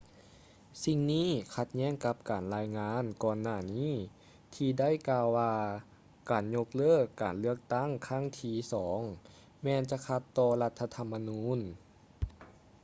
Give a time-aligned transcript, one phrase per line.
[0.83, 3.93] ສິ່ງນີ້ຂັດແຍ້ງກັບການລາຍງານກ່ອນໜ້ານີ້
[4.55, 5.53] ທີ່ໄດ້ກ່າວວ່າ
[6.31, 8.99] ການຍົກເລີກການເລືອກຕັ້ງຄັ້ງທີ່ສອງ
[9.63, 11.59] ແມ່ນຈະຂັດຕໍ່ລັດຖະທຳມະນູນ